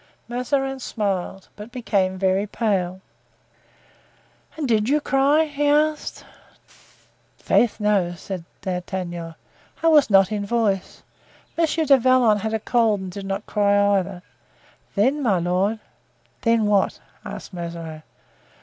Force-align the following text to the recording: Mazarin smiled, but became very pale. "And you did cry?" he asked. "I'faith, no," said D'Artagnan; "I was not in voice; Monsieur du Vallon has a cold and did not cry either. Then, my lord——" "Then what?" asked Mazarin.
Mazarin 0.27 0.79
smiled, 0.79 1.49
but 1.55 1.71
became 1.71 2.17
very 2.17 2.47
pale. 2.47 3.01
"And 4.57 4.71
you 4.71 4.79
did 4.81 5.03
cry?" 5.03 5.45
he 5.45 5.67
asked. 5.67 6.25
"I'faith, 7.39 7.79
no," 7.79 8.15
said 8.15 8.43
D'Artagnan; 8.63 9.35
"I 9.83 9.87
was 9.89 10.09
not 10.09 10.31
in 10.31 10.43
voice; 10.43 11.03
Monsieur 11.55 11.85
du 11.85 11.97
Vallon 11.97 12.39
has 12.39 12.51
a 12.51 12.57
cold 12.57 12.99
and 12.99 13.11
did 13.11 13.27
not 13.27 13.45
cry 13.45 13.99
either. 13.99 14.23
Then, 14.95 15.21
my 15.21 15.37
lord——" 15.37 15.77
"Then 16.41 16.65
what?" 16.65 16.99
asked 17.23 17.53
Mazarin. 17.53 18.01